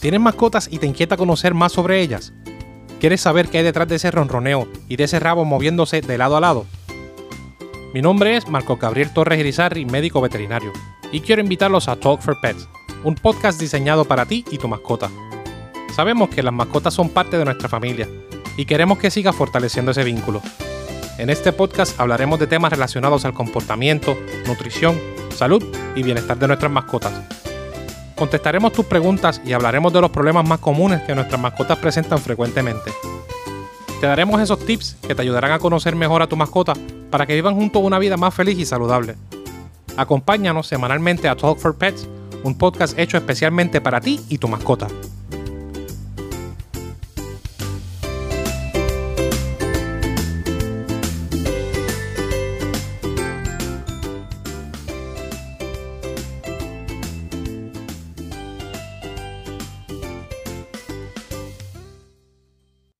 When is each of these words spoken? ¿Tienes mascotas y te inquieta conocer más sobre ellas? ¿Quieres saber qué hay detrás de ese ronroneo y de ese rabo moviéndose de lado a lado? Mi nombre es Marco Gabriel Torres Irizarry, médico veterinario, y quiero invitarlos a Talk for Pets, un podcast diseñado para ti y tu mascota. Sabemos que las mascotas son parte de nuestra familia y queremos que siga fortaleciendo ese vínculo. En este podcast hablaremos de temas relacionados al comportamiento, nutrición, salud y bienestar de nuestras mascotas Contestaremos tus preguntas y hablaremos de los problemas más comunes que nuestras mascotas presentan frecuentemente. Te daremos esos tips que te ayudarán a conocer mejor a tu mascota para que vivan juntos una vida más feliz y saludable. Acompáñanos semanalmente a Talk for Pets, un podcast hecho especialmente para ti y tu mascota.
¿Tienes 0.00 0.20
mascotas 0.20 0.68
y 0.70 0.78
te 0.78 0.86
inquieta 0.86 1.16
conocer 1.16 1.54
más 1.54 1.72
sobre 1.72 2.00
ellas? 2.00 2.32
¿Quieres 3.00 3.20
saber 3.20 3.48
qué 3.48 3.58
hay 3.58 3.64
detrás 3.64 3.88
de 3.88 3.96
ese 3.96 4.12
ronroneo 4.12 4.68
y 4.88 4.94
de 4.94 5.04
ese 5.04 5.18
rabo 5.18 5.44
moviéndose 5.44 6.00
de 6.00 6.18
lado 6.18 6.36
a 6.36 6.40
lado? 6.40 6.66
Mi 7.92 8.00
nombre 8.00 8.36
es 8.36 8.46
Marco 8.46 8.76
Gabriel 8.76 9.12
Torres 9.12 9.40
Irizarry, 9.40 9.86
médico 9.86 10.20
veterinario, 10.20 10.72
y 11.10 11.20
quiero 11.20 11.42
invitarlos 11.42 11.88
a 11.88 11.96
Talk 11.96 12.20
for 12.20 12.40
Pets, 12.40 12.68
un 13.02 13.16
podcast 13.16 13.60
diseñado 13.60 14.04
para 14.04 14.24
ti 14.24 14.44
y 14.52 14.58
tu 14.58 14.68
mascota. 14.68 15.10
Sabemos 15.96 16.28
que 16.28 16.44
las 16.44 16.54
mascotas 16.54 16.94
son 16.94 17.08
parte 17.08 17.36
de 17.36 17.44
nuestra 17.44 17.68
familia 17.68 18.08
y 18.56 18.66
queremos 18.66 18.98
que 18.98 19.10
siga 19.10 19.32
fortaleciendo 19.32 19.90
ese 19.90 20.04
vínculo. 20.04 20.42
En 21.18 21.28
este 21.28 21.52
podcast 21.52 21.98
hablaremos 21.98 22.38
de 22.38 22.46
temas 22.46 22.70
relacionados 22.70 23.24
al 23.24 23.34
comportamiento, 23.34 24.16
nutrición, 24.46 24.96
salud 25.34 25.64
y 25.96 26.04
bienestar 26.04 26.38
de 26.38 26.46
nuestras 26.46 26.70
mascotas 26.70 27.37
Contestaremos 28.18 28.72
tus 28.72 28.84
preguntas 28.84 29.40
y 29.44 29.52
hablaremos 29.52 29.92
de 29.92 30.00
los 30.00 30.10
problemas 30.10 30.46
más 30.46 30.58
comunes 30.58 31.02
que 31.02 31.14
nuestras 31.14 31.40
mascotas 31.40 31.78
presentan 31.78 32.18
frecuentemente. 32.18 32.90
Te 34.00 34.06
daremos 34.08 34.40
esos 34.40 34.58
tips 34.58 34.96
que 35.06 35.14
te 35.14 35.22
ayudarán 35.22 35.52
a 35.52 35.60
conocer 35.60 35.94
mejor 35.94 36.22
a 36.22 36.26
tu 36.26 36.36
mascota 36.36 36.72
para 37.10 37.26
que 37.26 37.34
vivan 37.34 37.54
juntos 37.54 37.80
una 37.82 37.98
vida 38.00 38.16
más 38.16 38.34
feliz 38.34 38.58
y 38.58 38.64
saludable. 38.64 39.14
Acompáñanos 39.96 40.66
semanalmente 40.66 41.28
a 41.28 41.36
Talk 41.36 41.58
for 41.58 41.76
Pets, 41.76 42.08
un 42.42 42.58
podcast 42.58 42.98
hecho 42.98 43.16
especialmente 43.16 43.80
para 43.80 44.00
ti 44.00 44.20
y 44.28 44.38
tu 44.38 44.48
mascota. 44.48 44.88